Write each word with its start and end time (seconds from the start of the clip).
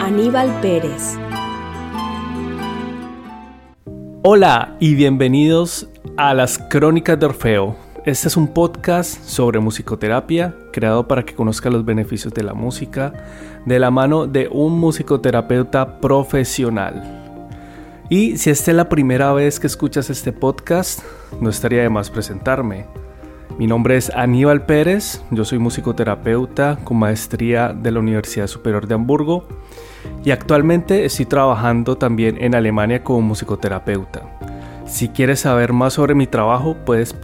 Aníbal 0.00 0.60
Pérez. 0.60 1.16
Hola 4.22 4.76
y 4.78 4.94
bienvenidos 4.94 5.88
a 6.16 6.34
las 6.34 6.58
Crónicas 6.58 7.18
de 7.18 7.26
Orfeo. 7.26 7.76
Este 8.04 8.28
es 8.28 8.36
un 8.36 8.46
podcast 8.46 9.24
sobre 9.24 9.58
musicoterapia 9.58 10.54
creado 10.72 11.08
para 11.08 11.24
que 11.24 11.34
conozca 11.34 11.68
los 11.68 11.84
beneficios 11.84 12.32
de 12.32 12.44
la 12.44 12.54
música 12.54 13.12
de 13.66 13.78
la 13.80 13.90
mano 13.90 14.28
de 14.28 14.48
un 14.48 14.78
musicoterapeuta 14.78 15.98
profesional. 16.00 17.48
Y 18.08 18.38
si 18.38 18.50
esta 18.50 18.70
es 18.70 18.76
la 18.76 18.88
primera 18.88 19.32
vez 19.32 19.58
que 19.58 19.66
escuchas 19.66 20.10
este 20.10 20.32
podcast, 20.32 21.00
no 21.40 21.50
estaría 21.50 21.82
de 21.82 21.90
más 21.90 22.08
presentarme. 22.08 22.86
Mi 23.58 23.66
nombre 23.66 23.96
es 23.96 24.10
Aníbal 24.14 24.64
Pérez, 24.66 25.24
yo 25.32 25.44
soy 25.44 25.58
musicoterapeuta 25.58 26.78
con 26.84 26.96
maestría 26.96 27.72
de 27.72 27.90
la 27.90 27.98
Universidad 27.98 28.46
Superior 28.46 28.86
de 28.86 28.94
Hamburgo 28.94 29.48
y 30.24 30.30
actualmente 30.30 31.04
estoy 31.04 31.26
trabajando 31.26 31.98
también 31.98 32.40
en 32.40 32.54
Alemania 32.54 33.02
como 33.02 33.22
musicoterapeuta. 33.22 34.22
Si 34.86 35.08
quieres 35.08 35.40
saber 35.40 35.72
más 35.72 35.94
sobre 35.94 36.14
mi 36.14 36.28
trabajo, 36.28 36.76
puedes 36.86 37.16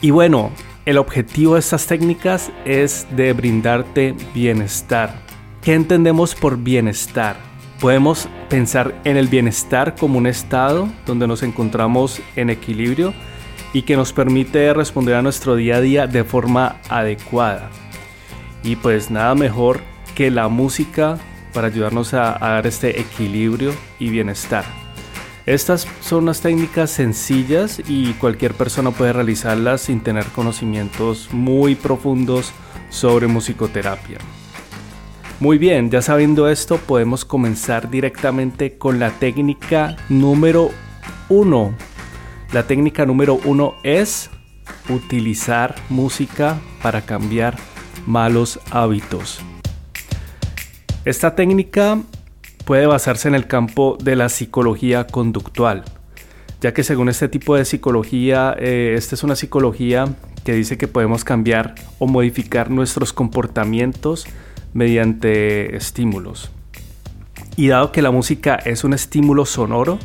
Y 0.00 0.10
bueno, 0.10 0.50
el 0.86 0.98
objetivo 0.98 1.54
de 1.54 1.60
estas 1.60 1.86
técnicas 1.86 2.50
es 2.64 3.06
de 3.16 3.32
brindarte 3.32 4.14
bienestar 4.34 5.24
¿Qué 5.64 5.72
entendemos 5.72 6.34
por 6.34 6.58
bienestar? 6.58 7.36
Podemos 7.80 8.28
pensar 8.50 9.00
en 9.04 9.16
el 9.16 9.28
bienestar 9.28 9.94
como 9.94 10.18
un 10.18 10.26
estado 10.26 10.90
donde 11.06 11.26
nos 11.26 11.42
encontramos 11.42 12.20
en 12.36 12.50
equilibrio 12.50 13.14
y 13.72 13.80
que 13.80 13.96
nos 13.96 14.12
permite 14.12 14.74
responder 14.74 15.14
a 15.14 15.22
nuestro 15.22 15.56
día 15.56 15.76
a 15.76 15.80
día 15.80 16.06
de 16.06 16.22
forma 16.22 16.76
adecuada. 16.90 17.70
Y 18.62 18.76
pues 18.76 19.10
nada 19.10 19.34
mejor 19.34 19.80
que 20.14 20.30
la 20.30 20.48
música 20.48 21.16
para 21.54 21.68
ayudarnos 21.68 22.12
a, 22.12 22.36
dar 22.38 22.66
este 22.66 23.00
equilibrio 23.00 23.72
y 23.98 24.10
bienestar. 24.10 24.83
Estas 25.46 25.86
son 26.00 26.22
unas 26.22 26.40
técnicas 26.40 26.90
sencillas 26.90 27.82
y 27.86 28.14
cualquier 28.14 28.54
persona 28.54 28.92
puede 28.92 29.12
realizarlas 29.12 29.82
sin 29.82 30.00
tener 30.00 30.24
conocimientos 30.26 31.28
muy 31.32 31.74
profundos 31.74 32.52
sobre 32.88 33.26
musicoterapia. 33.26 34.18
Muy 35.40 35.58
bien, 35.58 35.90
ya 35.90 36.00
sabiendo 36.00 36.48
esto, 36.48 36.78
podemos 36.78 37.26
comenzar 37.26 37.90
directamente 37.90 38.78
con 38.78 38.98
la 38.98 39.10
técnica 39.10 39.96
número 40.08 40.70
uno. 41.28 41.74
La 42.52 42.66
técnica 42.66 43.04
número 43.04 43.38
uno 43.44 43.74
es 43.82 44.30
utilizar 44.88 45.74
música 45.90 46.58
para 46.82 47.02
cambiar 47.02 47.56
malos 48.06 48.60
hábitos. 48.70 49.40
Esta 51.04 51.34
técnica 51.34 51.98
puede 52.64 52.86
basarse 52.86 53.28
en 53.28 53.34
el 53.34 53.46
campo 53.46 53.96
de 54.02 54.16
la 54.16 54.28
psicología 54.28 55.06
conductual, 55.06 55.84
ya 56.60 56.72
que 56.72 56.82
según 56.82 57.08
este 57.08 57.28
tipo 57.28 57.56
de 57.56 57.64
psicología, 57.64 58.54
eh, 58.58 58.94
esta 58.96 59.14
es 59.14 59.22
una 59.22 59.36
psicología 59.36 60.06
que 60.44 60.52
dice 60.52 60.78
que 60.78 60.88
podemos 60.88 61.24
cambiar 61.24 61.74
o 61.98 62.06
modificar 62.06 62.70
nuestros 62.70 63.12
comportamientos 63.12 64.26
mediante 64.72 65.76
estímulos. 65.76 66.50
Y 67.56 67.68
dado 67.68 67.92
que 67.92 68.02
la 68.02 68.10
música 68.10 68.56
es 68.56 68.84
un 68.84 68.94
estímulo 68.94 69.46
sonoro, 69.46 69.98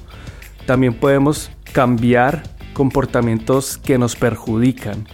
también 0.65 0.93
podemos 0.93 1.51
cambiar 1.73 2.43
comportamientos 2.73 3.77
que 3.77 3.97
nos 3.97 4.15
perjudican. 4.15 5.07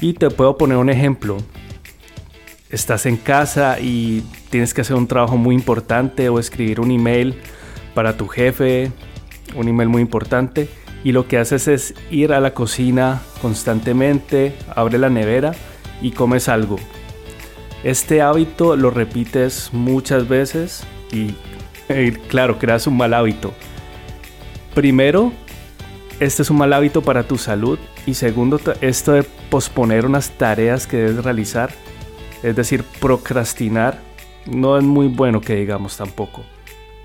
Y 0.00 0.14
te 0.14 0.28
puedo 0.28 0.58
poner 0.58 0.76
un 0.76 0.90
ejemplo. 0.90 1.38
Estás 2.70 3.06
en 3.06 3.16
casa 3.16 3.78
y 3.80 4.22
tienes 4.50 4.74
que 4.74 4.80
hacer 4.80 4.96
un 4.96 5.06
trabajo 5.06 5.36
muy 5.36 5.54
importante 5.54 6.28
o 6.28 6.38
escribir 6.38 6.80
un 6.80 6.90
email 6.90 7.40
para 7.94 8.16
tu 8.16 8.26
jefe, 8.26 8.90
un 9.54 9.68
email 9.68 9.88
muy 9.88 10.02
importante, 10.02 10.68
y 11.04 11.12
lo 11.12 11.28
que 11.28 11.38
haces 11.38 11.68
es 11.68 11.94
ir 12.10 12.32
a 12.32 12.40
la 12.40 12.54
cocina 12.54 13.22
constantemente, 13.40 14.56
abre 14.74 14.98
la 14.98 15.08
nevera 15.08 15.52
y 16.02 16.10
comes 16.10 16.48
algo 16.48 16.76
este 17.86 18.20
hábito 18.20 18.74
lo 18.74 18.90
repites 18.90 19.70
muchas 19.72 20.26
veces 20.28 20.84
y, 21.12 21.34
claro, 22.28 22.58
creas 22.58 22.88
un 22.88 22.96
mal 22.96 23.14
hábito. 23.14 23.54
Primero, 24.74 25.32
este 26.18 26.42
es 26.42 26.50
un 26.50 26.58
mal 26.58 26.72
hábito 26.72 27.02
para 27.02 27.28
tu 27.28 27.38
salud 27.38 27.78
y 28.04 28.14
segundo, 28.14 28.60
esto 28.80 29.12
de 29.12 29.22
posponer 29.22 30.04
unas 30.04 30.30
tareas 30.30 30.88
que 30.88 30.96
debes 30.96 31.24
realizar, 31.24 31.70
es 32.42 32.56
decir, 32.56 32.84
procrastinar, 33.00 34.00
no 34.46 34.78
es 34.78 34.84
muy 34.84 35.08
bueno 35.08 35.40
que 35.40 35.56
digamos 35.56 35.96
tampoco. 35.96 36.42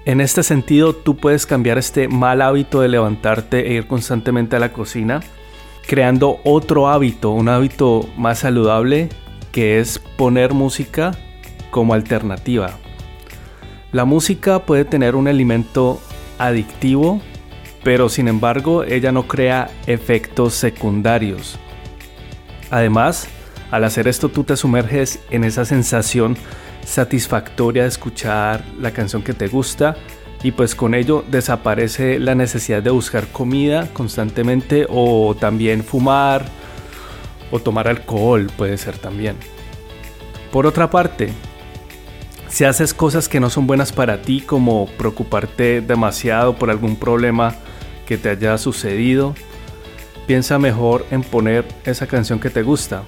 En 0.06 0.20
este 0.20 0.42
sentido, 0.42 0.94
tú 0.94 1.16
puedes 1.16 1.46
cambiar 1.46 1.78
este 1.78 2.08
mal 2.08 2.42
hábito 2.42 2.82
de 2.82 2.90
levantarte 2.90 3.68
e 3.68 3.74
ir 3.74 3.88
constantemente 3.88 4.56
a 4.56 4.60
la 4.60 4.74
cocina, 4.74 5.22
creando 5.86 6.40
otro 6.44 6.88
hábito, 6.88 7.32
un 7.32 7.50
hábito 7.50 8.10
más 8.18 8.40
saludable 8.40 9.10
que 9.52 9.80
es 9.80 10.00
poner 10.00 10.54
música 10.54 11.12
como 11.70 11.94
alternativa. 11.94 12.72
La 13.92 14.06
música 14.06 14.66
puede 14.66 14.86
tener 14.86 15.16
un 15.16 15.28
elemento 15.28 16.00
adictivo, 16.40 17.22
pero 17.84 18.10
sin 18.10 18.28
embargo 18.28 18.84
ella 18.84 19.12
no 19.12 19.28
crea 19.28 19.70
efectos 19.86 20.54
secundarios. 20.54 21.60
Además, 22.70 23.28
al 23.72 23.86
hacer 23.86 24.08
esto 24.08 24.30
tú 24.30 24.44
te 24.44 24.58
sumerges 24.58 25.20
en 25.32 25.44
esa 25.44 25.66
sensación 25.66 26.38
satisfactoria 26.86 27.84
de 27.84 27.90
escuchar 27.90 28.64
la 28.80 28.92
canción 28.92 29.24
que 29.24 29.34
te 29.34 29.48
gusta 29.48 29.96
y 30.44 30.52
pues 30.52 30.76
con 30.76 30.94
ello 30.94 31.24
desaparece 31.30 32.20
la 32.20 32.36
necesidad 32.36 32.84
de 32.84 32.90
buscar 32.90 33.28
comida 33.28 33.88
constantemente 33.94 34.86
o 34.90 35.36
también 35.40 35.84
fumar 35.84 36.46
o 37.52 37.60
tomar 37.60 37.88
alcohol 37.88 38.50
puede 38.58 38.78
ser 38.78 38.98
también. 38.98 39.36
Por 40.52 40.68
otra 40.68 40.90
parte, 40.90 41.32
Si 42.52 42.66
haces 42.66 42.94
cosas 42.94 43.30
que 43.30 43.40
no 43.40 43.50
son 43.50 43.66
buenas 43.66 43.94
para 43.94 44.22
ti, 44.24 44.42
como 44.42 44.88
preocuparte 44.98 45.80
demasiado 45.80 46.54
por 46.58 46.70
algún 46.70 46.98
problema 46.98 47.56
que 48.06 48.18
te 48.18 48.28
haya 48.28 48.58
sucedido, 48.58 49.36
piensa 50.28 50.60
mejor 50.60 51.06
en 51.12 51.24
poner 51.24 51.66
esa 51.86 52.08
canción 52.08 52.42
que 52.42 52.50
te 52.50 52.62
gusta. 52.62 53.04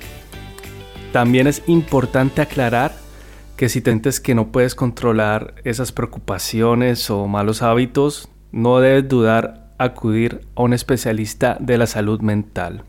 También 1.13 1.45
es 1.45 1.62
importante 1.68 2.42
aclarar 2.42 2.92
que 3.56 3.69
si 3.69 3.81
sientes 3.81 4.19
que 4.19 4.33
no 4.33 4.48
puedes 4.48 4.74
controlar 4.74 5.54
esas 5.63 5.92
preocupaciones 5.92 7.07
o 7.12 7.27
malos 7.27 7.62
hábitos, 7.62 8.30
no 8.51 8.80
debes 8.80 9.07
dudar 9.07 9.69
acudir 9.77 10.42
a 10.56 10.63
un 10.63 10.74
especialista 10.74 11.56
de 11.60 11.77
la 11.77 11.86
salud 11.86 12.19
mental. 12.21 12.83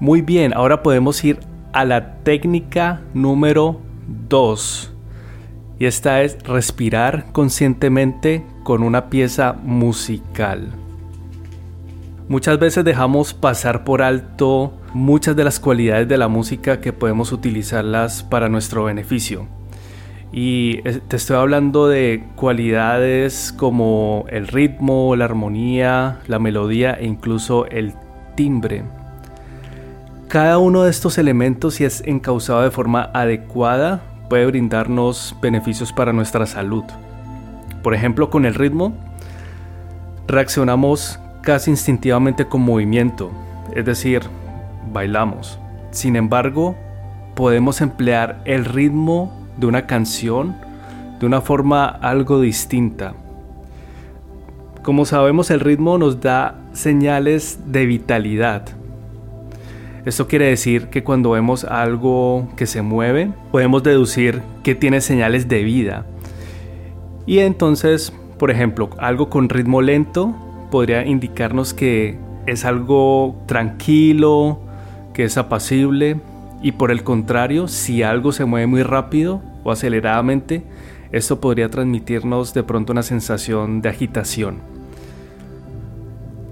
Muy 0.00 0.22
bien, 0.22 0.54
ahora 0.54 0.82
podemos 0.82 1.22
ir 1.22 1.40
a 1.74 1.84
la 1.84 2.14
técnica 2.22 3.02
número 3.12 3.82
2. 4.30 4.90
Y 5.78 5.84
esta 5.84 6.22
es 6.22 6.42
respirar 6.44 7.26
conscientemente 7.32 8.42
con 8.64 8.82
una 8.84 9.10
pieza 9.10 9.52
musical. 9.52 10.72
Muchas 12.28 12.58
veces 12.58 12.84
dejamos 12.84 13.34
pasar 13.34 13.84
por 13.84 14.00
alto 14.00 14.72
muchas 14.94 15.34
de 15.34 15.44
las 15.44 15.58
cualidades 15.58 16.08
de 16.08 16.18
la 16.18 16.28
música 16.28 16.80
que 16.80 16.92
podemos 16.92 17.32
utilizarlas 17.32 18.22
para 18.22 18.48
nuestro 18.48 18.84
beneficio. 18.84 19.48
Y 20.32 20.80
eh, 20.84 21.00
te 21.06 21.16
estoy 21.16 21.36
hablando 21.36 21.88
de 21.88 22.24
cualidades 22.36 23.52
como 23.56 24.24
el 24.28 24.48
ritmo, 24.48 25.14
la 25.16 25.26
armonía, 25.26 26.20
la 26.26 26.38
melodía 26.38 26.94
e 26.94 27.06
incluso 27.06 27.66
el 27.66 27.94
timbre. 28.34 28.84
Cada 30.28 30.56
uno 30.56 30.84
de 30.84 30.90
estos 30.90 31.18
elementos, 31.18 31.74
si 31.74 31.84
es 31.84 32.02
encauzado 32.06 32.62
de 32.62 32.70
forma 32.70 33.10
adecuada, 33.12 34.00
puede 34.30 34.46
brindarnos 34.46 35.36
beneficios 35.42 35.92
para 35.92 36.14
nuestra 36.14 36.46
salud. 36.46 36.84
Por 37.82 37.94
ejemplo, 37.94 38.30
con 38.30 38.46
el 38.46 38.54
ritmo, 38.54 38.94
reaccionamos 40.26 41.18
casi 41.42 41.70
instintivamente 41.70 42.46
con 42.46 42.62
movimiento, 42.62 43.30
es 43.74 43.84
decir, 43.84 44.22
bailamos. 44.92 45.58
Sin 45.90 46.16
embargo, 46.16 46.74
podemos 47.34 47.80
emplear 47.80 48.40
el 48.44 48.64
ritmo 48.64 49.32
de 49.56 49.66
una 49.66 49.86
canción 49.86 50.56
de 51.20 51.26
una 51.26 51.40
forma 51.40 51.84
algo 51.86 52.40
distinta. 52.40 53.14
Como 54.82 55.04
sabemos, 55.04 55.50
el 55.50 55.60
ritmo 55.60 55.98
nos 55.98 56.20
da 56.20 56.56
señales 56.72 57.60
de 57.66 57.86
vitalidad, 57.86 58.64
esto 60.04 60.26
quiere 60.26 60.46
decir 60.46 60.88
que 60.88 61.04
cuando 61.04 61.30
vemos 61.30 61.62
algo 61.64 62.48
que 62.56 62.66
se 62.66 62.82
mueve, 62.82 63.30
podemos 63.52 63.84
deducir 63.84 64.42
que 64.64 64.74
tiene 64.74 65.00
señales 65.00 65.46
de 65.46 65.62
vida. 65.62 66.06
Y 67.24 67.38
entonces, 67.38 68.12
por 68.36 68.50
ejemplo, 68.50 68.90
algo 68.98 69.30
con 69.30 69.48
ritmo 69.48 69.80
lento 69.80 70.34
podría 70.72 71.06
indicarnos 71.06 71.74
que 71.74 72.18
es 72.46 72.64
algo 72.64 73.36
tranquilo, 73.46 74.58
que 75.12 75.24
es 75.24 75.36
apacible. 75.36 76.20
Y 76.62 76.72
por 76.72 76.90
el 76.90 77.04
contrario, 77.04 77.68
si 77.68 78.02
algo 78.02 78.32
se 78.32 78.46
mueve 78.46 78.66
muy 78.66 78.82
rápido 78.82 79.42
o 79.62 79.70
aceleradamente, 79.70 80.64
esto 81.12 81.40
podría 81.40 81.68
transmitirnos 81.68 82.54
de 82.54 82.62
pronto 82.62 82.92
una 82.92 83.02
sensación 83.02 83.82
de 83.82 83.90
agitación. 83.90 84.60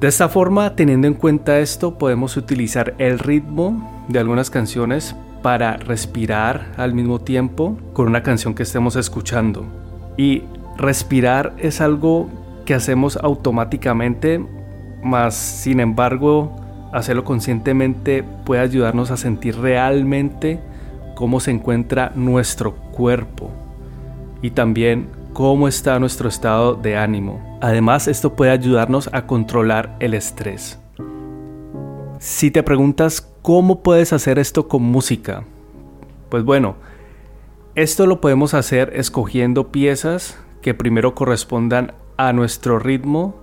De 0.01 0.09
esta 0.09 0.29
forma, 0.29 0.77
teniendo 0.77 1.07
en 1.07 1.15
cuenta 1.15 1.59
esto, 1.59 1.97
podemos 1.97 2.37
utilizar 2.37 2.95
el 2.99 3.19
ritmo 3.19 4.05
de 4.09 4.19
algunas 4.19 4.51
canciones 4.51 5.17
para 5.43 5.79
respirar 5.79 6.73
al 6.77 6.93
mismo 6.93 7.21
tiempo 7.21 7.79
con 7.95 8.07
una 8.07 8.23
canción 8.23 8.55
que 8.55 8.65
estemos 8.65 8.97
escuchando. 8.97 9.65
Y 10.19 10.43
respirar 10.77 11.55
es 11.59 11.81
algo 11.81 12.29
que 12.65 12.75
hacemos 12.75 13.17
automáticamente, 13.17 14.45
mas 15.03 15.35
sin 15.35 15.81
embargo, 15.81 16.57
hacerlo 16.93 17.25
conscientemente 17.25 18.25
puede 18.45 18.63
ayudarnos 18.63 19.11
a 19.11 19.17
sentir 19.17 19.59
realmente 19.59 20.61
cómo 21.15 21.41
se 21.41 21.51
encuentra 21.51 22.13
nuestro 22.15 22.75
cuerpo 22.75 23.51
y 24.43 24.51
también 24.51 25.09
cómo 25.33 25.69
está 25.69 25.99
nuestro 25.99 26.29
estado 26.29 26.75
de 26.75 26.97
ánimo. 26.97 27.59
Además, 27.61 28.09
esto 28.09 28.35
puede 28.35 28.51
ayudarnos 28.51 29.09
a 29.13 29.27
controlar 29.27 29.97
el 30.01 30.15
estrés. 30.15 30.79
Si 32.19 32.51
te 32.51 32.63
preguntas 32.63 33.21
cómo 33.43 33.83
puedes 33.83 34.13
hacer 34.13 34.39
esto 34.39 34.69
con 34.69 34.83
música, 34.83 35.45
pues 36.29 36.45
bueno, 36.45 36.77
esto 37.75 38.07
lo 38.07 38.21
podemos 38.21 38.55
hacer 38.55 38.93
escogiendo 38.95 39.71
piezas 39.71 40.39
que 40.61 40.75
primero 40.75 41.15
correspondan 41.15 41.95
a 42.29 42.33
nuestro 42.33 42.79
ritmo 42.79 43.37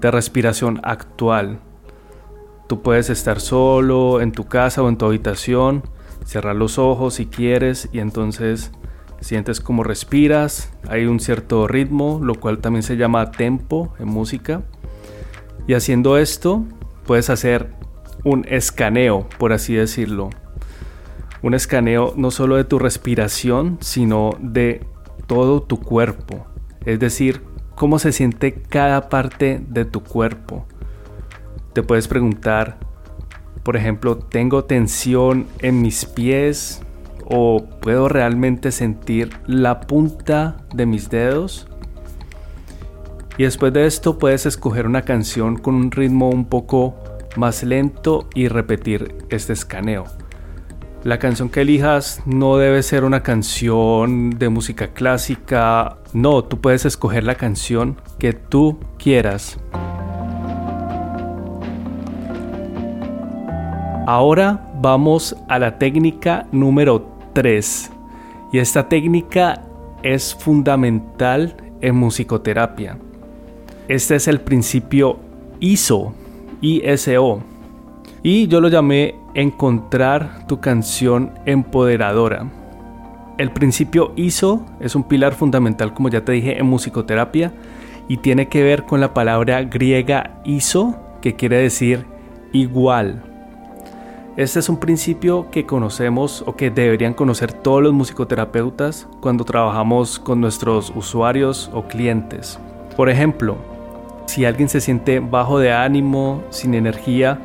de 0.00 0.10
respiración 0.10 0.80
actual. 0.82 1.60
Tú 2.68 2.82
puedes 2.82 3.10
estar 3.10 3.40
solo 3.40 4.20
en 4.20 4.32
tu 4.32 4.44
casa 4.44 4.82
o 4.82 4.88
en 4.88 4.96
tu 4.96 5.06
habitación, 5.06 5.82
cerrar 6.24 6.56
los 6.56 6.78
ojos 6.78 7.14
si 7.14 7.26
quieres 7.26 7.88
y 7.92 8.00
entonces 8.00 8.72
Sientes 9.20 9.60
como 9.60 9.82
respiras, 9.82 10.70
hay 10.88 11.06
un 11.06 11.20
cierto 11.20 11.66
ritmo, 11.66 12.20
lo 12.22 12.34
cual 12.34 12.58
también 12.58 12.82
se 12.82 12.96
llama 12.96 13.30
tempo 13.30 13.94
en 13.98 14.08
música. 14.08 14.62
Y 15.66 15.74
haciendo 15.74 16.18
esto, 16.18 16.64
puedes 17.06 17.30
hacer 17.30 17.70
un 18.24 18.44
escaneo, 18.48 19.26
por 19.38 19.52
así 19.52 19.74
decirlo. 19.74 20.30
Un 21.42 21.54
escaneo 21.54 22.12
no 22.16 22.30
solo 22.30 22.56
de 22.56 22.64
tu 22.64 22.78
respiración, 22.78 23.78
sino 23.80 24.30
de 24.38 24.84
todo 25.26 25.62
tu 25.62 25.80
cuerpo. 25.80 26.46
Es 26.84 27.00
decir, 27.00 27.42
cómo 27.76 28.00
se 28.00 28.10
siente 28.10 28.54
cada 28.54 29.08
parte 29.08 29.62
de 29.68 29.84
tu 29.84 30.02
cuerpo. 30.02 30.66
Te 31.72 31.84
puedes 31.84 32.08
preguntar, 32.08 32.78
por 33.62 33.76
ejemplo, 33.76 34.16
¿tengo 34.18 34.64
tensión 34.64 35.46
en 35.60 35.80
mis 35.80 36.04
pies, 36.04 36.82
o 37.28 37.64
puedo 37.80 38.08
realmente 38.08 38.70
sentir 38.70 39.30
la 39.46 39.80
punta 39.80 40.56
de 40.72 40.86
mis 40.86 41.10
dedos. 41.10 41.66
Y 43.36 43.42
después 43.42 43.72
de 43.72 43.86
esto 43.86 44.18
puedes 44.18 44.46
escoger 44.46 44.86
una 44.86 45.02
canción 45.02 45.56
con 45.56 45.74
un 45.74 45.90
ritmo 45.90 46.30
un 46.30 46.46
poco 46.46 46.94
más 47.36 47.62
lento 47.64 48.28
y 48.34 48.48
repetir 48.48 49.14
este 49.28 49.52
escaneo. 49.52 50.04
La 51.04 51.18
canción 51.18 51.48
que 51.48 51.60
elijas 51.60 52.20
no 52.26 52.56
debe 52.56 52.82
ser 52.82 53.04
una 53.04 53.22
canción 53.22 54.30
de 54.30 54.48
música 54.48 54.88
clásica, 54.88 55.98
no, 56.12 56.42
tú 56.42 56.60
puedes 56.60 56.84
escoger 56.84 57.22
la 57.24 57.36
canción 57.36 57.96
que 58.18 58.32
tú 58.32 58.78
quieras. 58.98 59.58
Ahora 64.06 64.64
vamos 64.80 65.36
a 65.48 65.58
la 65.58 65.78
técnica 65.78 66.46
número 66.52 67.08
3. 67.32 67.90
Y 68.52 68.58
esta 68.58 68.88
técnica 68.88 69.62
es 70.02 70.34
fundamental 70.34 71.56
en 71.80 71.96
musicoterapia. 71.96 72.98
Este 73.88 74.16
es 74.16 74.28
el 74.28 74.40
principio 74.40 75.18
ISO, 75.60 76.14
ISO. 76.60 77.40
Y 78.22 78.46
yo 78.46 78.60
lo 78.60 78.68
llamé 78.68 79.16
encontrar 79.36 80.46
tu 80.46 80.60
canción 80.60 81.32
empoderadora. 81.44 82.50
El 83.36 83.52
principio 83.52 84.12
ISO 84.16 84.64
es 84.80 84.94
un 84.96 85.04
pilar 85.04 85.34
fundamental, 85.34 85.92
como 85.92 86.08
ya 86.08 86.24
te 86.24 86.32
dije, 86.32 86.58
en 86.58 86.64
musicoterapia 86.64 87.52
y 88.08 88.16
tiene 88.16 88.48
que 88.48 88.62
ver 88.62 88.84
con 88.84 88.98
la 89.00 89.12
palabra 89.12 89.62
griega 89.62 90.40
ISO, 90.44 90.96
que 91.20 91.36
quiere 91.36 91.58
decir 91.58 92.06
igual. 92.52 93.22
Este 94.38 94.58
es 94.58 94.70
un 94.70 94.78
principio 94.78 95.50
que 95.50 95.66
conocemos 95.66 96.42
o 96.46 96.56
que 96.56 96.70
deberían 96.70 97.12
conocer 97.12 97.52
todos 97.52 97.82
los 97.82 97.92
musicoterapeutas 97.92 99.06
cuando 99.20 99.44
trabajamos 99.44 100.18
con 100.18 100.40
nuestros 100.40 100.90
usuarios 100.94 101.70
o 101.74 101.82
clientes. 101.88 102.58
Por 102.96 103.10
ejemplo, 103.10 103.56
si 104.26 104.46
alguien 104.46 104.70
se 104.70 104.80
siente 104.80 105.20
bajo 105.20 105.58
de 105.58 105.72
ánimo, 105.72 106.42
sin 106.48 106.72
energía, 106.74 107.38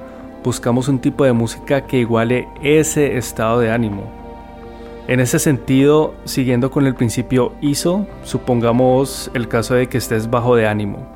buscamos 0.44 0.88
un 0.88 1.00
tipo 1.00 1.24
de 1.24 1.34
música 1.34 1.86
que 1.86 1.98
iguale 1.98 2.48
ese 2.62 3.18
estado 3.18 3.60
de 3.60 3.72
ánimo. 3.72 4.04
En 5.08 5.20
ese 5.20 5.40
sentido, 5.40 6.14
siguiendo 6.26 6.72
con 6.72 6.86
el 6.88 6.96
principio 6.96 7.54
ISO, 7.62 8.08
supongamos 8.24 9.30
el 9.34 9.48
caso 9.48 9.76
de 9.76 9.88
que 9.88 9.98
estés 9.98 10.30
bajo 10.30 10.56
de 10.56 10.68
ánimo. 10.68 11.08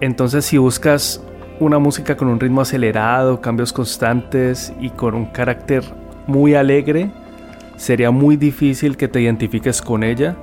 Entonces 0.00 0.44
si 0.44 0.58
buscas 0.58 1.22
una 1.60 1.78
música 1.78 2.16
con 2.16 2.28
un 2.28 2.40
ritmo 2.40 2.62
acelerado, 2.62 3.40
cambios 3.40 3.72
constantes 3.72 4.72
y 4.80 4.90
con 4.90 5.14
un 5.14 5.26
carácter 5.26 5.84
muy 6.26 6.54
alegre, 6.54 7.10
sería 7.76 8.10
muy 8.10 8.36
difícil 8.36 8.96
que 8.96 9.08
te 9.08 9.20
identifiques 9.20 9.82
con 9.82 10.02
ella 10.02 10.36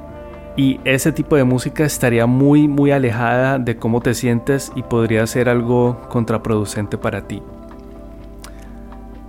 y 0.57 0.79
ese 0.83 1.11
tipo 1.11 1.35
de 1.35 1.43
música 1.43 1.85
estaría 1.85 2.25
muy 2.25 2.67
muy 2.67 2.91
alejada 2.91 3.59
de 3.59 3.77
cómo 3.77 4.01
te 4.01 4.15
sientes 4.15 4.71
y 4.75 4.81
podría 4.81 5.25
ser 5.27 5.47
algo 5.47 6.01
contraproducente 6.09 6.97
para 6.97 7.27
ti. 7.27 7.41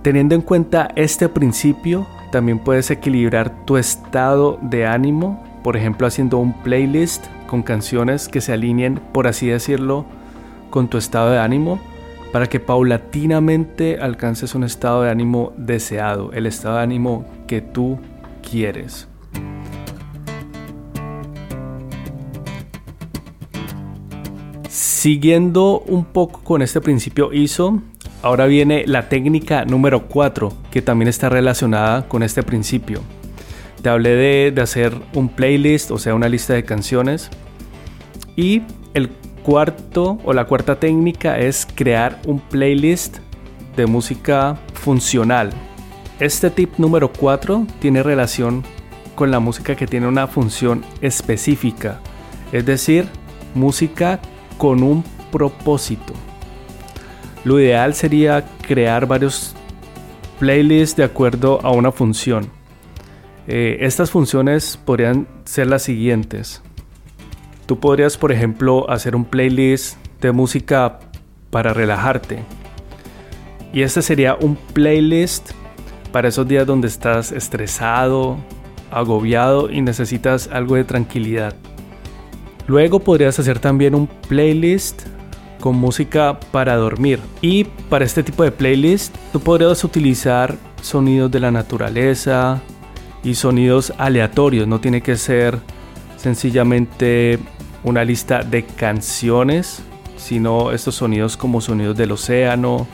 Teniendo 0.01 0.33
en 0.33 0.41
cuenta 0.41 0.89
este 0.95 1.29
principio, 1.29 2.07
también 2.31 2.59
puedes 2.59 2.89
equilibrar 2.89 3.65
tu 3.65 3.77
estado 3.77 4.57
de 4.61 4.87
ánimo, 4.87 5.43
por 5.63 5.77
ejemplo 5.77 6.07
haciendo 6.07 6.39
un 6.39 6.53
playlist 6.63 7.25
con 7.47 7.61
canciones 7.61 8.27
que 8.27 8.41
se 8.41 8.53
alineen, 8.53 8.99
por 9.13 9.27
así 9.27 9.47
decirlo, 9.47 10.05
con 10.71 10.87
tu 10.87 10.97
estado 10.97 11.31
de 11.31 11.39
ánimo, 11.39 11.79
para 12.31 12.47
que 12.47 12.59
paulatinamente 12.59 13.99
alcances 13.99 14.55
un 14.55 14.63
estado 14.63 15.03
de 15.03 15.11
ánimo 15.11 15.53
deseado, 15.57 16.31
el 16.31 16.45
estado 16.45 16.77
de 16.77 16.83
ánimo 16.83 17.25
que 17.47 17.61
tú 17.61 17.99
quieres. 18.49 19.07
Siguiendo 24.81 25.81
un 25.81 26.05
poco 26.05 26.39
con 26.41 26.61
este 26.61 26.79
principio 26.79 27.33
ISO, 27.33 27.81
ahora 28.21 28.45
viene 28.45 28.85
la 28.87 29.09
técnica 29.09 29.65
número 29.65 30.07
4, 30.07 30.53
que 30.71 30.81
también 30.81 31.09
está 31.09 31.27
relacionada 31.27 32.07
con 32.07 32.23
este 32.23 32.43
principio. 32.43 33.01
Te 33.81 33.89
hablé 33.89 34.11
de, 34.11 34.51
de, 34.55 34.61
hacer 34.61 34.93
un 35.15 35.27
playlist, 35.27 35.91
o 35.91 35.97
sea, 35.97 36.15
una 36.15 36.29
lista 36.29 36.53
de 36.53 36.63
canciones. 36.63 37.29
Y 38.37 38.61
el 38.93 39.09
cuarto 39.43 40.17
o 40.23 40.31
la 40.31 40.45
cuarta 40.45 40.79
técnica 40.79 41.37
es 41.37 41.67
crear 41.75 42.17
un 42.25 42.39
playlist 42.39 43.17
de 43.75 43.85
música 43.85 44.57
funcional. 44.75 45.49
Este 46.21 46.49
tip 46.49 46.77
número 46.77 47.11
4 47.11 47.67
tiene 47.81 48.01
relación 48.01 48.63
con 49.15 49.29
la 49.29 49.41
música 49.41 49.75
que 49.75 49.87
tiene 49.87 50.07
una 50.07 50.27
función 50.27 50.85
específica, 51.01 51.99
es 52.53 52.65
decir, 52.65 53.09
música 53.55 54.21
con 54.59 54.83
un 54.83 55.03
propósito. 55.31 56.13
Lo 57.43 57.59
ideal 57.59 57.95
sería 57.95 58.45
crear 58.67 59.07
varios 59.07 59.55
playlists 60.37 60.97
de 60.97 61.05
acuerdo 61.05 61.59
a 61.63 61.71
una 61.71 61.91
función. 61.91 62.51
Eh, 63.47 63.77
estas 63.79 64.11
funciones 64.11 64.77
podrían 64.77 65.27
ser 65.45 65.67
las 65.67 65.81
siguientes. 65.81 66.61
Tú 67.65 67.79
podrías, 67.79 68.17
por 68.17 68.31
ejemplo, 68.31 68.89
hacer 68.89 69.15
un 69.15 69.25
playlist 69.25 69.97
de 70.19 70.33
música 70.33 70.99
para 71.49 71.73
relajarte. 71.73 72.43
Y 73.71 73.81
este 73.83 74.01
sería 74.01 74.35
un 74.35 74.57
playlist 74.73 75.51
para 76.11 76.27
esos 76.27 76.47
días 76.47 76.67
donde 76.67 76.87
estás 76.87 77.31
estresado, 77.31 78.37
agobiado 78.91 79.71
y 79.71 79.81
necesitas 79.81 80.49
algo 80.51 80.75
de 80.75 80.83
tranquilidad. 80.83 81.55
Luego 82.69 82.99
podrías 82.99 83.39
hacer 83.39 83.57
también 83.57 83.95
un 83.95 84.05
playlist 84.05 85.01
con 85.59 85.75
música 85.75 86.39
para 86.51 86.75
dormir. 86.75 87.19
Y 87.41 87.63
para 87.63 88.05
este 88.05 88.21
tipo 88.21 88.43
de 88.43 88.51
playlist 88.51 89.15
tú 89.33 89.39
podrías 89.39 89.83
utilizar 89.83 90.55
sonidos 90.79 91.31
de 91.31 91.39
la 91.39 91.49
naturaleza 91.49 92.61
y 93.23 93.33
sonidos 93.33 93.91
aleatorios. 93.97 94.67
No 94.67 94.79
tiene 94.79 95.01
que 95.01 95.17
ser 95.17 95.57
sencillamente 96.15 97.39
una 97.83 98.05
lista 98.05 98.43
de 98.43 98.63
canciones, 98.63 99.81
sino 100.15 100.71
estos 100.71 100.93
sonidos 100.93 101.37
como 101.37 101.61
sonidos 101.61 101.97
del 101.97 102.11
océano, 102.11 102.85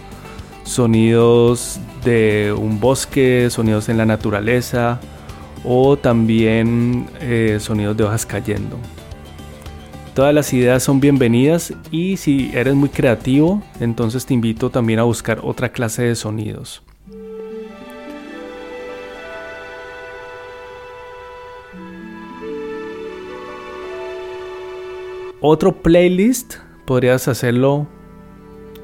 sonidos 0.63 1.81
de 2.05 2.55
un 2.57 2.79
bosque, 2.79 3.49
sonidos 3.49 3.89
en 3.89 3.97
la 3.97 4.05
naturaleza 4.05 5.01
o 5.65 5.97
también 5.97 7.07
eh, 7.19 7.57
sonidos 7.59 7.97
de 7.97 8.05
hojas 8.05 8.25
cayendo. 8.25 8.79
Todas 10.15 10.33
las 10.33 10.53
ideas 10.53 10.81
son 10.81 11.01
bienvenidas 11.01 11.73
y 11.91 12.15
si 12.15 12.49
eres 12.53 12.73
muy 12.73 12.87
creativo, 12.87 13.61
entonces 13.81 14.25
te 14.25 14.33
invito 14.33 14.69
también 14.69 14.99
a 14.99 15.03
buscar 15.03 15.41
otra 15.43 15.73
clase 15.73 16.03
de 16.03 16.15
sonidos. 16.15 16.81
Otro 25.41 25.73
playlist 25.73 26.59
podrías 26.85 27.27
hacerlo 27.27 27.85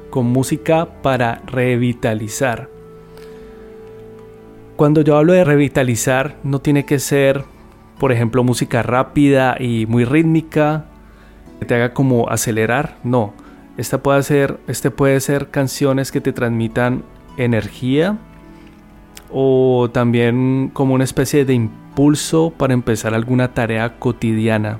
con 0.10 0.26
música 0.26 1.02
para 1.02 1.42
revitalizar. 1.46 2.70
Cuando 4.76 5.00
yo 5.00 5.16
hablo 5.16 5.32
de 5.32 5.46
revitalizar, 5.46 6.36
no 6.44 6.60
tiene 6.60 6.86
que 6.86 7.00
ser, 7.00 7.46
por 8.00 8.12
ejemplo, 8.12 8.44
música 8.44 8.84
rápida 8.84 9.56
y 9.58 9.86
muy 9.86 10.04
rítmica, 10.04 10.91
te 11.66 11.76
haga 11.76 11.94
como 11.94 12.30
acelerar, 12.30 12.98
no. 13.04 13.34
Esta 13.78 14.02
puede 14.02 14.24
ser, 14.24 14.60
este 14.68 14.92
puede 14.92 15.20
ser 15.20 15.50
canciones 15.50 16.12
que 16.12 16.22
te 16.22 16.34
transmitan 16.34 17.04
energía 17.38 18.18
o 19.32 19.90
también 19.94 20.70
como 20.74 20.94
una 20.94 21.04
especie 21.04 21.46
de 21.46 21.54
impulso 21.54 22.52
para 22.58 22.74
empezar 22.74 23.14
alguna 23.14 23.54
tarea 23.54 23.98
cotidiana. 23.98 24.80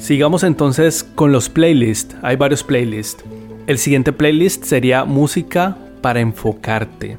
Sigamos 0.00 0.42
entonces 0.42 1.04
con 1.04 1.30
los 1.30 1.48
playlists. 1.48 2.16
Hay 2.22 2.34
varios 2.36 2.64
playlists. 2.64 3.22
El 3.66 3.78
siguiente 3.78 4.12
playlist 4.12 4.64
sería 4.64 5.04
música 5.04 5.76
para 6.00 6.20
enfocarte. 6.20 7.18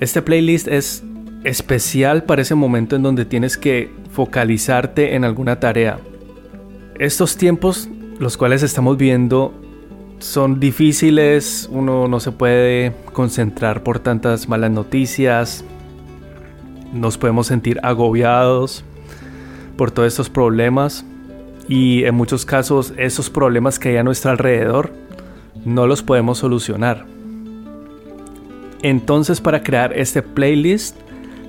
Este 0.00 0.22
playlist 0.22 0.68
es 0.68 1.04
especial 1.44 2.24
para 2.24 2.42
ese 2.42 2.54
momento 2.54 2.96
en 2.96 3.02
donde 3.02 3.24
tienes 3.24 3.56
que 3.56 3.90
focalizarte 4.12 5.14
en 5.14 5.24
alguna 5.24 5.58
tarea. 5.60 5.98
Estos 6.98 7.36
tiempos, 7.36 7.88
los 8.18 8.36
cuales 8.36 8.62
estamos 8.62 8.96
viendo, 8.96 9.52
son 10.18 10.60
difíciles, 10.60 11.68
uno 11.72 12.06
no 12.06 12.20
se 12.20 12.30
puede 12.30 12.92
concentrar 13.12 13.82
por 13.82 13.98
tantas 13.98 14.48
malas 14.48 14.70
noticias, 14.70 15.64
nos 16.92 17.18
podemos 17.18 17.48
sentir 17.48 17.80
agobiados 17.82 18.84
por 19.76 19.90
todos 19.90 20.08
estos 20.08 20.30
problemas 20.30 21.04
y 21.68 22.04
en 22.04 22.14
muchos 22.14 22.44
casos 22.44 22.92
esos 22.98 23.30
problemas 23.30 23.78
que 23.78 23.90
hay 23.90 23.96
a 23.96 24.04
nuestro 24.04 24.30
alrededor 24.30 24.92
no 25.64 25.86
los 25.86 26.02
podemos 26.02 26.38
solucionar. 26.38 27.06
Entonces 28.82 29.40
para 29.40 29.62
crear 29.62 29.92
este 29.96 30.22
playlist 30.22 30.96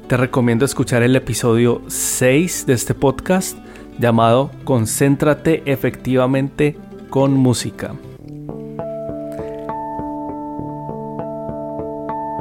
te 0.08 0.18
recomiendo 0.18 0.66
escuchar 0.66 1.02
el 1.02 1.16
episodio 1.16 1.82
6 1.88 2.66
de 2.66 2.74
este 2.74 2.94
podcast 2.94 3.58
llamado 4.00 4.52
Concéntrate 4.66 5.64
efectivamente 5.66 6.78
con 7.10 7.34
música. 7.34 7.96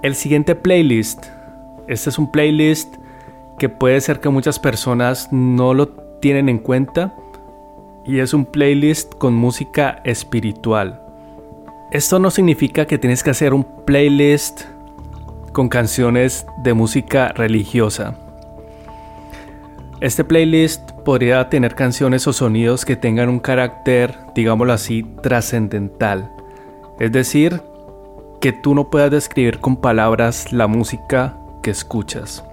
El 0.02 0.16
siguiente 0.16 0.56
playlist, 0.56 1.26
este 1.86 2.10
es 2.10 2.18
un 2.18 2.32
playlist 2.32 2.96
que 3.58 3.68
puede 3.68 4.00
ser 4.00 4.18
que 4.18 4.28
muchas 4.28 4.58
personas 4.58 5.28
no 5.30 5.72
lo 5.72 5.88
tienen 6.20 6.48
en 6.48 6.58
cuenta 6.58 7.14
y 8.04 8.18
es 8.18 8.34
un 8.34 8.44
playlist 8.44 9.14
con 9.14 9.34
música 9.34 10.00
espiritual. 10.04 11.00
Esto 11.92 12.18
no 12.18 12.30
significa 12.30 12.86
que 12.86 12.98
tienes 12.98 13.22
que 13.22 13.30
hacer 13.30 13.54
un 13.54 13.64
playlist 13.84 14.62
con 15.52 15.68
canciones 15.68 16.46
de 16.62 16.74
música 16.74 17.28
religiosa. 17.28 18.14
Este 20.00 20.24
playlist 20.24 20.90
podría 21.04 21.48
tener 21.48 21.74
canciones 21.74 22.26
o 22.26 22.32
sonidos 22.32 22.84
que 22.84 22.96
tengan 22.96 23.28
un 23.28 23.38
carácter, 23.38 24.18
digámoslo 24.34 24.72
así, 24.72 25.04
trascendental. 25.22 26.32
Es 26.98 27.12
decir, 27.12 27.60
que 28.40 28.52
tú 28.52 28.74
no 28.74 28.90
puedas 28.90 29.10
describir 29.10 29.60
con 29.60 29.76
palabras 29.76 30.52
la 30.52 30.66
música 30.66 31.36
que 31.62 31.70
escuchas. 31.70 32.44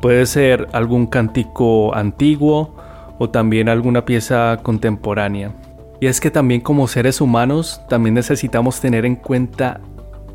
Puede 0.00 0.26
ser 0.26 0.68
algún 0.72 1.06
cántico 1.06 1.94
antiguo 1.94 2.74
o 3.18 3.30
también 3.30 3.68
alguna 3.68 4.04
pieza 4.04 4.58
contemporánea. 4.64 5.52
Y 6.00 6.08
es 6.08 6.20
que 6.20 6.32
también 6.32 6.60
como 6.60 6.88
seres 6.88 7.20
humanos 7.20 7.80
también 7.88 8.14
necesitamos 8.14 8.80
tener 8.80 9.06
en 9.06 9.14
cuenta 9.14 9.80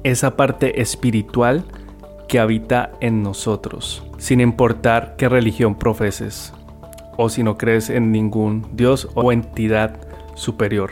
esa 0.03 0.35
parte 0.35 0.81
espiritual 0.81 1.65
que 2.27 2.39
habita 2.39 2.91
en 2.99 3.23
nosotros, 3.23 4.03
sin 4.17 4.41
importar 4.41 5.15
qué 5.17 5.29
religión 5.29 5.75
profeses 5.75 6.53
o 7.17 7.29
si 7.29 7.43
no 7.43 7.57
crees 7.57 7.89
en 7.89 8.11
ningún 8.11 8.67
Dios 8.73 9.09
o 9.15 9.31
entidad 9.31 9.99
superior. 10.35 10.91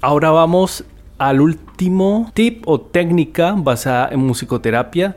Ahora 0.00 0.30
vamos 0.30 0.84
al 1.16 1.40
último 1.40 2.30
tip 2.34 2.62
o 2.66 2.80
técnica 2.80 3.54
basada 3.56 4.10
en 4.10 4.20
musicoterapia 4.20 5.16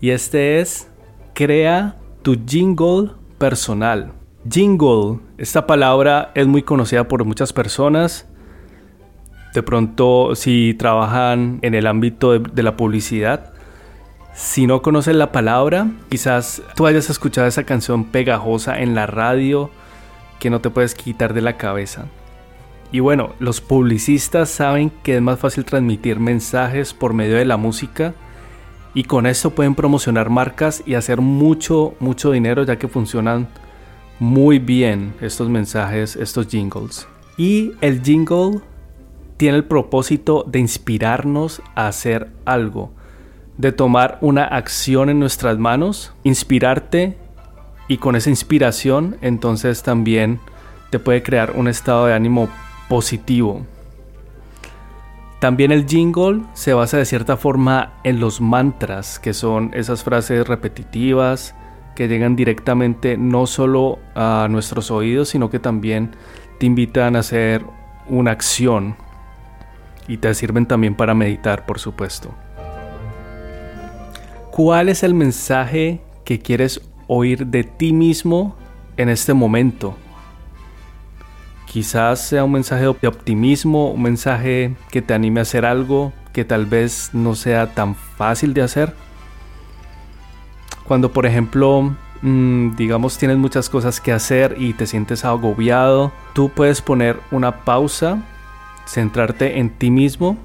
y 0.00 0.10
este 0.10 0.60
es 0.60 0.88
crea 1.34 1.96
tu 2.22 2.36
jingle 2.46 3.10
personal. 3.38 4.12
Jingle, 4.50 5.18
esta 5.38 5.66
palabra 5.66 6.30
es 6.34 6.46
muy 6.46 6.62
conocida 6.62 7.08
por 7.08 7.24
muchas 7.24 7.52
personas. 7.52 8.26
De 9.54 9.62
pronto, 9.62 10.34
si 10.34 10.74
trabajan 10.74 11.58
en 11.62 11.74
el 11.74 11.86
ámbito 11.86 12.38
de, 12.38 12.62
la 12.62 12.76
publicidad, 12.76 13.52
Si 14.34 14.66
no 14.66 14.82
conoces 14.82 15.16
la 15.16 15.32
palabra, 15.32 15.90
quizás 16.10 16.62
tú 16.74 16.86
hayas 16.86 17.08
escuchado 17.08 17.46
esa 17.46 17.64
canción 17.64 18.04
pegajosa 18.04 18.78
en 18.78 18.94
la 18.94 19.06
radio 19.06 19.70
que 20.38 20.50
no 20.50 20.60
te 20.60 20.68
puedes 20.68 20.94
quitar 20.94 21.32
de 21.32 21.40
la 21.40 21.56
cabeza. 21.56 22.04
Y 22.92 23.00
bueno, 23.00 23.32
los 23.38 23.62
publicistas 23.62 24.50
saben 24.50 24.90
que 25.02 25.16
es 25.16 25.22
más 25.22 25.38
fácil 25.38 25.64
transmitir 25.64 26.20
mensajes 26.20 26.92
por 26.92 27.14
medio 27.14 27.36
de 27.36 27.46
la 27.46 27.56
música 27.56 28.12
y 28.92 29.04
con 29.04 29.26
esto 29.26 29.50
pueden 29.50 29.74
promocionar 29.74 30.28
marcas 30.28 30.82
y 30.84 30.94
hacer 30.94 31.22
mucho, 31.22 31.94
mucho 31.98 32.30
dinero 32.30 32.62
ya 32.64 32.76
que 32.76 32.88
funcionan 32.88 33.48
muy 34.18 34.58
bien 34.58 35.14
estos 35.20 35.48
mensajes, 35.48 36.16
estos 36.16 36.48
jingles. 36.48 37.06
Y 37.36 37.72
el 37.80 38.02
jingle 38.02 38.60
tiene 39.36 39.58
el 39.58 39.64
propósito 39.64 40.44
de 40.46 40.58
inspirarnos 40.58 41.62
a 41.74 41.88
hacer 41.88 42.30
algo, 42.44 42.92
de 43.58 43.72
tomar 43.72 44.18
una 44.22 44.44
acción 44.44 45.10
en 45.10 45.18
nuestras 45.18 45.58
manos, 45.58 46.12
inspirarte 46.24 47.18
y 47.88 47.98
con 47.98 48.16
esa 48.16 48.30
inspiración 48.30 49.16
entonces 49.20 49.82
también 49.82 50.40
te 50.90 50.98
puede 50.98 51.22
crear 51.22 51.52
un 51.56 51.68
estado 51.68 52.06
de 52.06 52.14
ánimo 52.14 52.48
positivo. 52.88 53.66
También 55.40 55.70
el 55.70 55.86
jingle 55.86 56.42
se 56.54 56.72
basa 56.72 56.96
de 56.96 57.04
cierta 57.04 57.36
forma 57.36 57.92
en 58.04 58.20
los 58.20 58.40
mantras, 58.40 59.18
que 59.18 59.34
son 59.34 59.70
esas 59.74 60.02
frases 60.02 60.48
repetitivas 60.48 61.54
que 61.96 62.06
llegan 62.06 62.36
directamente 62.36 63.16
no 63.18 63.48
solo 63.48 63.98
a 64.14 64.46
nuestros 64.48 64.92
oídos, 64.92 65.30
sino 65.30 65.50
que 65.50 65.58
también 65.58 66.12
te 66.60 66.66
invitan 66.66 67.16
a 67.16 67.20
hacer 67.20 67.64
una 68.08 68.30
acción 68.30 68.94
y 70.06 70.18
te 70.18 70.32
sirven 70.34 70.66
también 70.66 70.94
para 70.94 71.14
meditar, 71.14 71.66
por 71.66 71.80
supuesto. 71.80 72.32
¿Cuál 74.52 74.88
es 74.88 75.02
el 75.02 75.14
mensaje 75.14 76.00
que 76.24 76.38
quieres 76.38 76.80
oír 77.08 77.46
de 77.46 77.64
ti 77.64 77.92
mismo 77.92 78.56
en 78.96 79.08
este 79.08 79.34
momento? 79.34 79.96
Quizás 81.66 82.20
sea 82.20 82.44
un 82.44 82.52
mensaje 82.52 82.82
de 82.82 83.08
optimismo, 83.08 83.90
un 83.90 84.02
mensaje 84.02 84.76
que 84.90 85.02
te 85.02 85.12
anime 85.12 85.40
a 85.40 85.42
hacer 85.42 85.66
algo 85.66 86.12
que 86.32 86.44
tal 86.44 86.66
vez 86.66 87.10
no 87.12 87.34
sea 87.34 87.74
tan 87.74 87.94
fácil 87.94 88.54
de 88.54 88.62
hacer. 88.62 88.94
Cuando 90.86 91.12
por 91.12 91.26
ejemplo, 91.26 91.94
mm, 92.22 92.76
digamos, 92.76 93.18
tienes 93.18 93.38
muchas 93.38 93.68
cosas 93.68 94.00
que 94.00 94.12
hacer 94.12 94.56
y 94.58 94.72
te 94.72 94.86
sientes 94.86 95.24
agobiado, 95.24 96.12
tú 96.34 96.50
puedes 96.50 96.80
poner 96.80 97.18
una 97.30 97.64
pausa, 97.64 98.22
centrarte 98.86 99.58
en 99.58 99.70
ti 99.70 99.90
mismo 99.90 100.36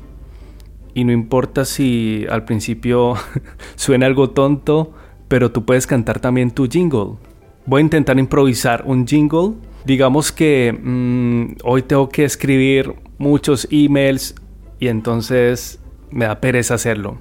y 0.94 1.04
no 1.04 1.12
importa 1.12 1.66
si 1.66 2.26
al 2.30 2.46
principio 2.46 3.16
suena 3.76 4.06
algo 4.06 4.32
tonto, 4.32 4.94
pero 5.28 5.52
tú 5.52 5.64
puedes 5.66 5.88
cantar 5.88 6.20
también 6.20 6.52
tu 6.52 6.68
jingle. 6.68 7.18
Voy 7.66 7.80
a 7.80 7.84
intentar 7.84 8.18
improvisar 8.18 8.84
un 8.86 9.08
jingle 9.08 9.54
digamos 9.86 10.32
que 10.32 10.74
mm, 10.74 11.58
hoy 11.64 11.82
tengo 11.84 12.10
que 12.10 12.24
escribir 12.24 12.94
muchos 13.18 13.68
emails 13.72 14.36
y 14.80 14.88
entonces 14.88 15.80
me 16.10 16.26
da 16.26 16.40
pereza 16.40 16.76
hacerlo. 16.76 17.18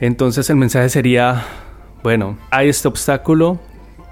Entonces 0.00 0.48
el 0.50 0.56
mensaje 0.56 0.88
sería, 0.88 1.44
bueno, 2.02 2.38
hay 2.50 2.68
este 2.68 2.88
obstáculo 2.88 3.58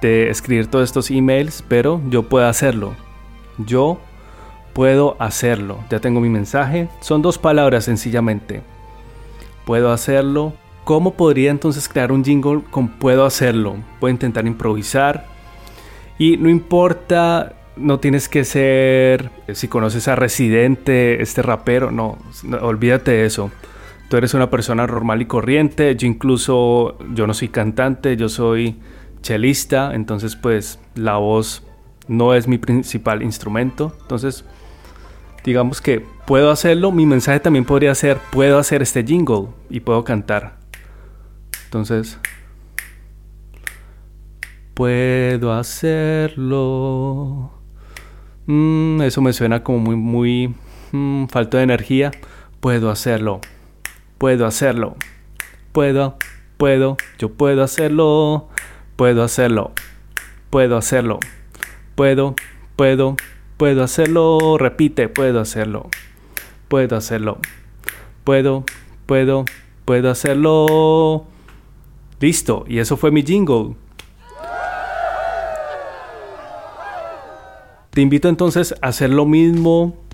de 0.00 0.31
escribir 0.31 0.66
todos 0.66 0.85
estos 0.85 1.11
emails, 1.11 1.64
pero 1.69 2.00
yo 2.09 2.25
puedo 2.25 2.47
hacerlo. 2.47 2.95
Yo 3.59 3.99
puedo 4.73 5.16
hacerlo. 5.19 5.78
Ya 5.90 6.00
tengo 6.00 6.21
mi 6.21 6.28
mensaje. 6.28 6.88
Son 7.00 7.23
dos 7.23 7.38
palabras 7.38 7.85
sencillamente. 7.85 8.62
Puedo 9.64 9.93
hacerlo. 9.93 10.52
¿Cómo 10.85 11.14
podría 11.14 11.50
entonces 11.50 11.88
crear 11.88 12.12
un 12.12 12.25
jingle 12.25 12.62
con 12.71 12.88
puedo 12.88 13.25
hacerlo? 13.25 13.76
A 14.00 14.11
intentar 14.11 14.47
improvisar 14.47 15.37
y 16.19 16.37
no 16.37 16.49
importa, 16.49 17.55
no 17.76 18.00
tienes 18.00 18.28
que 18.28 18.45
ser, 18.45 19.31
si 19.52 19.69
conoces 19.69 20.09
a 20.09 20.16
Residente, 20.16 21.22
este 21.22 21.42
rapero, 21.42 21.90
no, 21.90 22.18
olvídate 22.62 23.11
de 23.11 23.27
eso. 23.27 23.51
Tú 24.09 24.16
eres 24.16 24.35
una 24.35 24.51
persona 24.51 24.87
normal 24.87 25.23
y 25.23 25.27
corriente, 25.27 25.97
yo 25.97 26.07
incluso, 26.07 26.97
yo 27.12 27.27
no 27.27 27.35
soy 27.35 27.49
cantante, 27.49 28.16
yo 28.16 28.29
soy 28.29 28.77
chelista, 29.21 29.95
entonces 29.95 30.37
pues 30.37 30.79
la 30.95 31.16
voz 31.16 31.64
no 32.07 32.35
es 32.35 32.47
mi 32.47 32.59
principal 32.59 33.23
instrumento. 33.23 33.97
Entonces, 34.03 34.45
digamos 35.45 35.81
que 35.81 36.05
puedo 36.27 36.51
hacerlo, 36.51 36.92
mi 36.92 37.07
mensaje 37.07 37.40
también 37.40 37.64
podría 37.64 37.95
ser, 37.95 38.19
puedo 38.31 38.59
hacer 38.59 38.83
este 38.83 39.03
jingle 39.05 39.49
y 39.71 39.81
puedo 39.81 40.05
cantar. 40.05 40.59
Entonces, 41.64 42.19
Puedo 44.77 45.55
hacerlo. 45.55 47.51
Mm, 48.45 49.01
eso 49.01 49.23
me 49.23 49.33
suena 49.33 49.62
como 49.62 49.79
muy, 49.79 49.97
muy 49.97 50.55
mm, 50.92 51.29
falta 51.29 51.57
de 51.57 51.62
energía. 51.64 52.11
Puedo 52.61 52.90
hacerlo. 52.90 53.40
Puedo 54.18 54.46
hacerlo. 54.46 54.96
Puedo, 55.72 56.16
puedo, 56.57 56.96
yo 57.18 57.33
puedo 57.33 57.62
hacerlo. 57.62 58.48
Puedo 58.96 59.22
hacerlo. 59.22 59.72
Puedo 60.48 60.76
hacerlo. 60.76 61.20
Puedo, 61.94 62.35
puedo, 62.76 63.16
puedo 63.57 63.83
hacerlo. 63.83 64.57
Repite, 64.59 65.09
puedo 65.09 65.40
hacerlo. 65.40 65.90
Puedo 66.68 66.96
hacerlo. 66.96 67.38
Puedo, 68.24 68.64
puedo, 69.07 69.44
puedo 69.85 70.11
hacerlo. 70.11 71.26
Listo, 72.20 72.64
y 72.66 72.79
eso 72.79 72.96
fue 72.96 73.11
mi 73.11 73.22
jingle. 73.22 73.76
Te 77.90 78.00
invito 78.00 78.29
entonces 78.29 78.74
a 78.81 78.88
hacer 78.88 79.11
lo 79.11 79.26
mismo. 79.26 80.06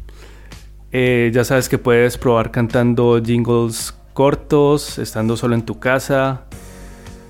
Eh, 0.93 1.31
ya 1.33 1.43
sabes 1.43 1.71
que 1.71 1.79
puedes 1.79 2.19
probar 2.19 2.51
cantando 2.51 3.21
jingles 3.23 3.95
cortos, 4.13 4.99
estando 4.99 5.39
solo 5.39 5.55
en 5.55 5.63
tu 5.63 5.81
casa, 5.81 6.43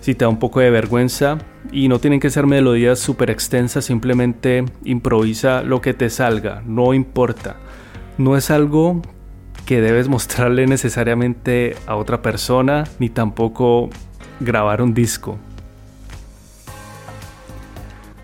si 0.00 0.16
te 0.16 0.24
da 0.24 0.28
un 0.28 0.40
poco 0.40 0.58
de 0.58 0.70
vergüenza. 0.70 1.38
Y 1.70 1.86
no 1.88 2.00
tienen 2.00 2.18
que 2.18 2.28
ser 2.28 2.46
melodías 2.46 2.98
súper 2.98 3.30
extensas, 3.30 3.84
simplemente 3.84 4.64
improvisa 4.84 5.62
lo 5.62 5.80
que 5.80 5.94
te 5.94 6.10
salga, 6.10 6.62
no 6.66 6.92
importa. 6.92 7.56
No 8.18 8.36
es 8.36 8.50
algo 8.50 9.00
que 9.64 9.80
debes 9.80 10.08
mostrarle 10.08 10.66
necesariamente 10.66 11.76
a 11.86 11.94
otra 11.94 12.20
persona, 12.20 12.84
ni 12.98 13.10
tampoco 13.10 13.90
grabar 14.40 14.82
un 14.82 14.92
disco. 14.92 15.38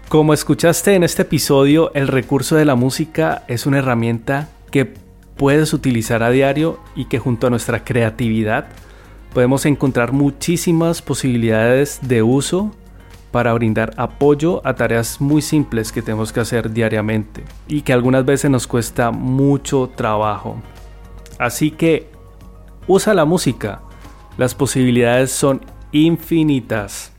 Como 0.08 0.32
escuchaste 0.32 0.94
en 0.94 1.04
este 1.04 1.22
episodio, 1.22 1.92
el 1.94 2.08
recurso 2.08 2.56
de 2.56 2.64
la 2.64 2.74
música 2.74 3.44
es 3.46 3.66
una 3.66 3.78
herramienta 3.78 4.48
que 4.70 4.94
puedes 5.38 5.72
utilizar 5.72 6.22
a 6.22 6.30
diario 6.30 6.78
y 6.94 7.06
que 7.06 7.18
junto 7.18 7.46
a 7.46 7.50
nuestra 7.50 7.84
creatividad 7.84 8.66
podemos 9.32 9.64
encontrar 9.64 10.12
muchísimas 10.12 11.00
posibilidades 11.00 12.00
de 12.02 12.22
uso 12.22 12.72
para 13.30 13.52
brindar 13.52 13.92
apoyo 13.96 14.66
a 14.66 14.74
tareas 14.74 15.20
muy 15.20 15.42
simples 15.42 15.92
que 15.92 16.02
tenemos 16.02 16.32
que 16.32 16.40
hacer 16.40 16.72
diariamente 16.72 17.44
y 17.68 17.82
que 17.82 17.92
algunas 17.92 18.24
veces 18.24 18.50
nos 18.50 18.66
cuesta 18.66 19.10
mucho 19.10 19.90
trabajo. 19.94 20.60
Así 21.38 21.70
que 21.70 22.10
usa 22.86 23.14
la 23.14 23.24
música, 23.24 23.82
las 24.38 24.54
posibilidades 24.54 25.30
son 25.30 25.60
infinitas. 25.92 27.12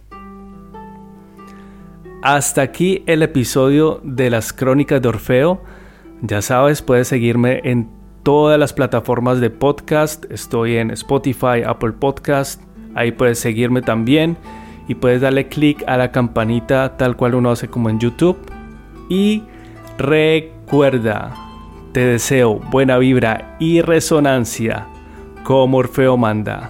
Hasta 2.22 2.64
aquí 2.64 3.04
el 3.06 3.24
episodio 3.24 4.02
de 4.04 4.30
las 4.30 4.52
crónicas 4.52 5.02
de 5.02 5.08
Orfeo. 5.08 5.62
Ya 6.22 6.42
sabes, 6.42 6.82
puedes 6.82 7.08
seguirme 7.08 7.62
en 7.64 7.99
todas 8.24 8.60
las 8.60 8.74
plataformas 8.74 9.40
de 9.40 9.50
podcast. 9.50 10.26
Estoy 10.32 10.78
en 10.78 10.92
Spotify, 10.92 11.64
Apple 11.66 11.94
Podcast. 11.94 12.62
Ahí 12.96 13.12
puedes 13.12 13.40
seguirme 13.40 13.82
también. 13.82 14.38
Y 14.88 14.96
puedes 14.96 15.22
darle 15.22 15.48
clic 15.48 15.84
a 15.88 15.98
la 15.98 16.12
campanita 16.12 16.98
tal 16.98 17.16
cual 17.16 17.36
uno 17.36 17.52
hace 17.52 17.68
como 17.68 17.90
en 17.90 18.00
YouTube. 18.00 18.38
Y 19.08 19.44
recuerda, 19.98 21.34
te 21.92 22.02
deseo 22.02 22.56
buena 22.56 22.98
vibra 22.98 23.56
y 23.60 23.82
resonancia 23.82 24.88
como 25.44 25.78
Orfeo 25.78 26.18
manda. 26.18 26.70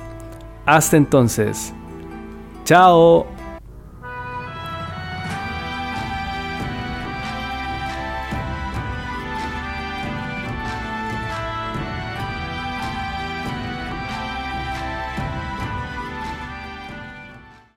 Hasta 0.65 0.97
entonces. 0.97 1.73
Chao. 2.65 3.38